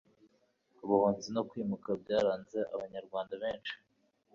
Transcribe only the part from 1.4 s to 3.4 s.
kwimuka byaranze abanyarwanda